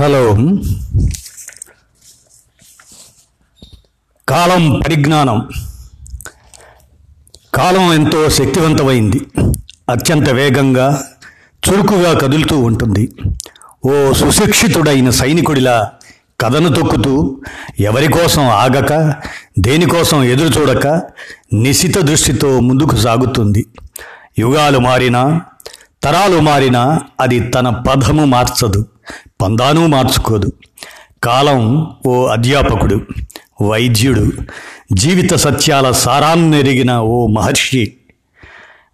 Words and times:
Hello. 0.00 0.36
కాలం 4.28 4.80
పరిజ్ఞానం. 4.86 5.48
కాలం 7.54 7.92
ఎంతో 7.92 8.28
శక్తివంతమైంది. 8.28 9.26
అత్యంత 9.90 10.28
వేగంగా 10.28 11.04
చురుకుగా 11.68 12.18
కదులుతూ 12.18 12.58
ఉంటుంది. 12.58 13.12
ఓ 13.86 14.12
సుశిక్షితుడైన 14.12 15.10
సైనికుడిలా 15.10 15.90
కథను 16.40 16.68
తొక్కుతూ 16.68 17.40
ఎవరి 17.80 18.12
కోసం 18.12 18.48
ఆగక 18.48 19.14
దేనికోసం 19.58 20.24
ఎదురు 20.24 20.60
చూడక 20.60 21.02
నిశిత 21.52 21.98
దృష్టితో 21.98 22.60
ముందుకు 22.60 22.96
సాగుతుంది. 22.96 23.66
యుగాలు 24.38 24.78
మారినా 24.78 25.40
తరాలు 26.02 26.40
మారినా 26.40 27.00
అది 27.20 27.40
తన 27.40 27.68
పదము 27.68 28.24
మార్చదు. 28.24 28.86
పందాను 29.42 29.86
మార్చుకోదు. 29.86 30.52
కాలం 31.24 31.86
ఓ 32.06 32.26
అధ్యాపకుడు 32.26 33.00
వైద్యుడు 33.62 34.32
జీవిత 34.92 35.34
సత్యాల 35.34 35.92
సారాన్నెరిగిన 35.92 36.98
ఓ 36.98 37.26
మహర్షి 37.26 37.92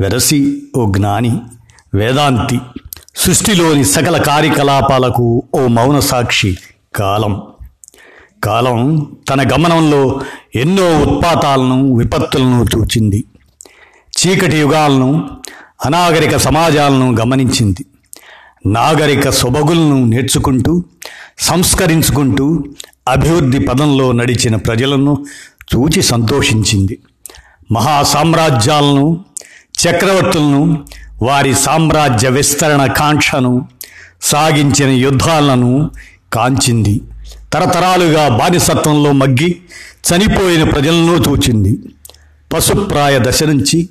వెరసి 0.00 0.62
ఓ 0.76 0.92
జ్ఞాని 0.92 1.40
వేదాంతి 1.94 2.60
సృష్టిలోని 3.16 3.84
సకల 3.84 4.22
కార్యకలాపాలకు 4.22 5.42
ఓ 5.54 5.66
మౌన 5.66 6.00
సాక్షి 6.00 6.58
కాలం. 6.94 7.42
కాలం 8.44 9.12
తన 9.28 9.52
గమనంలో 9.52 10.20
ఎన్నో 10.54 11.00
ఉత్పాతాలను 11.00 11.94
విపత్తులను 11.94 12.66
చూచింది. 12.76 13.24
చీకటి 14.18 14.56
యుగాలను 14.56 15.30
అనాగరిక 15.84 16.36
సమాజాలను 16.36 17.14
గమనించింది. 17.14 17.84
నాగరిక 18.66 19.30
సొబగులను 19.30 20.04
నేర్చుకుంటూ 20.04 20.84
సంస్కరించుకుంటూ 21.38 22.64
అభివృద్ధి 23.08 23.58
పదంలో 23.58 24.12
నడిచిన 24.12 24.56
ప్రజలను 24.56 25.24
చూచి 25.74 26.02
సంతోషించింది. 26.02 26.98
మహా 27.72 28.02
సామ్రాజ్యాలను 28.02 29.24
చక్రవర్తులను 29.80 30.84
వారి 31.22 31.54
సామ్రాజ్య 31.54 32.28
విస్తరణ 32.28 32.86
కాంక్షను 32.86 33.66
సాగించిన 34.22 34.88
యుద్ధాలను 34.88 35.90
కాంచింది. 36.32 37.00
తరతరాలుగా 37.52 38.28
బానిసత్వంలో 38.28 39.12
మగ్గి 39.12 39.56
చనిపోయిన 40.08 40.64
ప్రజలను 40.64 41.16
చూచింది. 41.28 41.78
పశుప్రాయ 42.54 43.18
దశ 43.18 43.42
నుంచి 43.42 43.88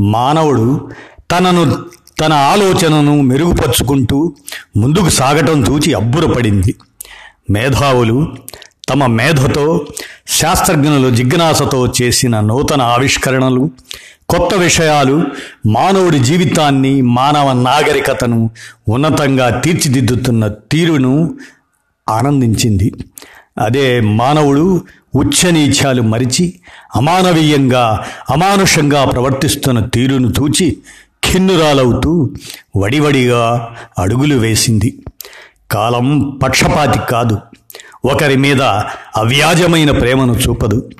మానవుడు 0.00 0.90
తనను 1.30 1.76
తన 2.20 2.32
ఆలోచనను 2.32 3.20
మెరుగుపరుచుకుంటూ 3.20 4.32
ముందుకు 4.76 5.08
సాగటం 5.08 5.64
చూచి 5.64 5.94
అబ్బురపడింది. 5.94 6.74
మేధావులు 7.50 8.36
తమ 8.88 9.06
మేధతో 9.06 9.86
శాస్త్రజ్ఞులు 10.28 11.16
జిజ్ఞాసతో 11.16 11.92
చేసిన 12.02 12.40
నూతన 12.40 12.82
ఆవిష్కరణలు 12.82 13.70
కొత్త 14.28 14.54
విషయాలు 14.54 15.24
మానవుడి 15.66 16.18
జీవితాన్ని 16.18 17.02
మానవ 17.02 17.52
నాగరికతను 17.52 18.50
ఉన్నతంగా 18.88 19.60
తీర్చిదిద్దుతున్న 19.60 20.48
తీరును 20.48 21.34
ఆనందించింది. 22.08 22.94
అదే 23.58 24.00
మానవుడు 24.00 24.80
ఉచ్చనీచాలు 25.14 26.02
మరిచి 26.02 26.54
అమానవీయంగా 26.96 28.04
అమానుషంగా 28.30 29.04
ప్రవర్తిస్తున్న 29.04 29.80
తీరును 29.80 30.28
చూచి 30.28 30.76
ఖిన్నురాలవుతూ 31.24 32.34
వడివడిగా 32.76 33.74
అడుగులు 33.98 34.34
వేసింది. 34.34 34.98
కాలం 35.70 36.38
పక్షపాతి 36.42 36.98
కాదు. 37.10 37.38
ఒకరి 38.04 38.36
మీద 38.36 38.62
అవ్యాజమైన 39.16 39.90
ప్రేమను 39.90 40.32
చూపదు. 40.32 40.90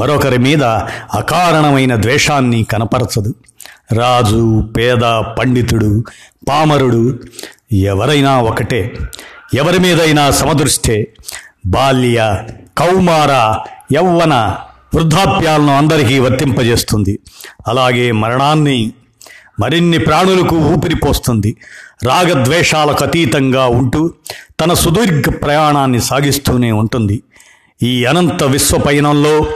మరొకరి 0.00 0.38
మీద 0.38 0.64
అకారణమైన 1.14 2.02
ద్వేషాన్ని 2.02 2.64
కనపరచదు. 2.64 3.34
రాజు 3.92 4.68
పేద 4.76 5.00
పండితుడు 5.38 6.04
పామరుడు 6.48 7.18
ఎవరైనా 7.72 8.40
ఒకటే. 8.40 8.98
ఎవరి 9.54 9.78
మీదైనా 9.78 10.30
సమదృష్టే. 10.30 11.12
బాల్య 11.66 12.42
కౌమార 12.78 13.58
యౌవన 13.92 14.56
వృద్ధాప్యాలను 14.94 15.76
అందరికీ 15.76 16.18
వర్తింపజేస్తుంది. 16.18 17.18
అలాగే 17.66 18.12
మరణాన్ని 18.12 18.92
మరిన్ని 19.60 19.98
ప్రాణులకు 19.98 20.56
ఊపిరిపోస్తుంది 20.56 21.56
రాగద్వేషాలకు 22.02 23.04
అతీతంగా 23.04 23.66
ఉంటూ 23.66 24.10
తన 24.60 24.72
సుదీర్ఘ 24.72 25.28
ప్రయాణాన్ని 25.42 26.00
సాగిస్తూనే 26.00 26.72
ఉంటుంది. 26.72 27.22
ఈ 27.82 28.04
అనంత 28.04 28.42
విశ్వ 28.44 28.78
పయనంలో 28.78 29.46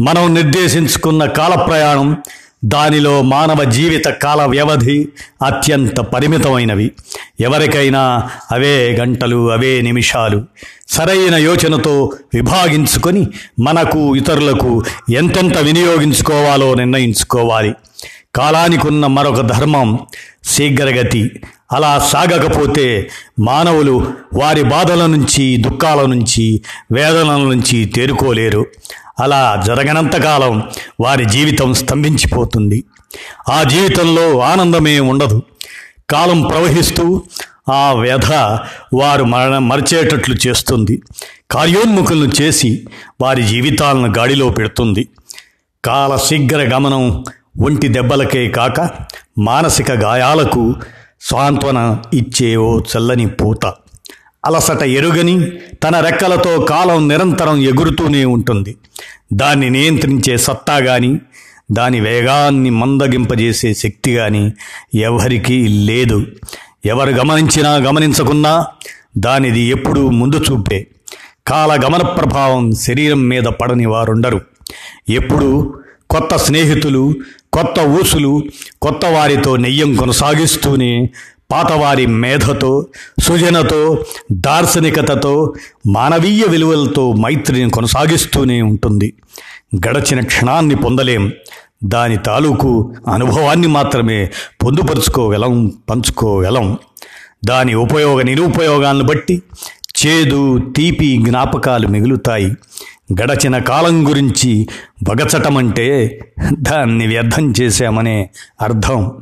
మనం 0.00 0.34
నిర్దేశించుకున్న 0.34 1.24
కాల 1.26 1.54
ప్రయాణం 1.54 2.16
దానిలో 2.64 3.22
మానవ 3.22 3.64
జీవిత 3.64 4.08
కాల 4.08 4.42
వ్యవధి 4.44 5.08
అత్యంత 5.42 6.00
పరిమితమైనవి. 6.00 6.92
ఎవరికైనా 7.40 8.02
అవే 8.50 8.96
గంటలు 9.00 9.52
అవే 9.52 9.80
నిమిషాలు 9.80 10.38
సరైన 10.88 11.34
యోచనతో 11.34 12.12
విభాగించుకొని 12.34 13.26
మనకు 13.60 14.16
ఇతరులకు 14.16 14.84
ఎంతెంత 15.10 15.58
వినియోగించుకోవాలో 15.58 16.74
నిర్ణయించుకోవాలి. 16.74 17.72
కాలానికున్న 18.36 19.06
మరొక 19.06 19.40
ధర్మం 19.40 19.98
శీఘ్రగతి. 20.44 21.40
అలా 21.72 21.98
సాగకపోతే 21.98 23.10
మానవులు 23.40 24.12
వారి 24.34 24.62
బాధల 24.62 25.06
నుంచి 25.06 25.56
దుఃఖాల 25.56 26.06
నుంచి 26.06 26.62
వేదనల 26.92 27.36
నుంచి 27.36 27.84
తేరుకోలేరు. 27.84 28.66
అలా 29.20 29.62
జరగనంతకాలం 29.66 30.62
వారి 31.00 31.24
జీవితం 31.24 31.74
స్తంభించిపోతుంది. 31.74 32.84
ఆ 33.52 33.62
జీవితంలో 33.62 34.40
ఆనందమే 34.40 35.00
ఉండదు. 35.00 35.42
కాలం 36.10 36.42
ప్రవహిస్తూ 36.42 37.22
ఆ 37.72 37.92
వ్యధ 37.92 38.32
వారు 38.94 39.24
మరణ 39.24 39.58
మరిచేటట్లు 39.58 40.36
చేస్తుంది. 40.46 41.02
కార్యోన్ముఖులను 41.50 42.32
చేసి 42.42 42.86
వారి 43.20 43.42
జీవితాలను 43.42 44.12
గాడిలో 44.18 44.48
పెడుతుంది. 44.48 45.08
కాల 45.84 46.16
శీఘ్ర 46.16 46.56
గమనం 46.56 47.24
ఒంటి 47.60 47.88
దెబ్బలకే 47.88 48.48
కాక 48.48 48.90
మానసిక 49.38 49.92
గాయాలకు 49.92 50.74
స్వాంత్వన 51.20 52.02
ఇచ్చే 52.14 52.56
ఓ 52.56 52.80
చల్లని 52.80 53.28
పూత. 53.28 53.66
అలసట 54.44 54.82
ఎరుగని 54.82 55.50
తన 55.84 56.00
రెక్కలతో 56.00 56.58
కాలం 56.60 57.08
నిరంతరం 57.08 57.56
ఎగురుతూనే 57.56 58.24
ఉంటుంది. 58.24 58.76
దాన్ని 59.32 59.70
నియంత్రించే 59.70 60.36
సత్తా 60.36 60.80
కానీ 60.80 61.20
దాని 61.72 62.00
వేగాన్ని 62.00 62.70
మందగింపజేసే 62.70 63.74
శక్తి 63.74 64.14
కానీ 64.14 64.52
ఎవరికీ 64.94 65.66
లేదు. 65.66 66.26
ఎవరు 66.86 67.10
గమనించినా 67.10 67.74
గమనించకున్నా 67.74 68.66
దానిది 69.18 69.60
ఎప్పుడూ 69.60 70.10
ముందు 70.10 70.36
చూపే. 70.36 70.86
కాల 71.46 71.80
గమన 71.84 72.02
ప్రభావం 72.02 72.72
శరీరం 72.72 73.28
మీద 73.28 73.42
పడని 73.42 73.86
వారుండరు. 73.86 74.40
ఎప్పుడూ 75.08 75.74
కొత్త 76.10 76.36
స్నేహితులు 76.36 77.14
కొత్త 77.52 77.80
ఊసులు 77.80 78.42
కొత్త 78.82 79.06
వారితో 79.06 79.56
నెయ్యం 79.56 79.94
కొనసాగిస్తూనే 79.94 81.10
పాతవారి 81.50 82.06
మేధతో 82.06 82.86
సృజనతో 83.20 84.04
దార్శనికతతో 84.32 85.54
మానవీయ 85.86 86.44
విలువలతో 86.48 87.12
మైత్రిని 87.12 87.70
కొనసాగిస్తూనే 87.70 88.62
ఉంటుంది. 88.62 89.14
గడచిన 89.76 90.20
క్షణాన్ని 90.20 90.76
పొందలేం. 90.76 91.32
దాని 91.84 92.18
తాలూకు 92.18 92.94
అనుభవాన్ని 93.14 93.66
మాత్రమే 93.66 94.30
పొందుపరుచుకోగలం 94.64 95.72
పంచుకోగలం. 95.90 96.78
దాని 97.44 97.74
ఉపయోగ 97.74 98.22
నిరుపయోగాలను 98.22 99.04
బట్టి 99.04 99.42
చేదు 100.06 100.58
తీపి 100.76 101.18
జ్ఞాపకాలు 101.24 101.88
మిగులుతాయి. 101.88 102.52
గడచిన 103.12 103.58
కాలం 103.58 104.08
గురించి 104.08 104.68
బగచటమంటే 105.02 106.20
దాన్ని 106.52 107.06
వ్యర్థం 107.06 107.54
చేశామనే 107.60 108.30
అర్థం. 108.60 109.18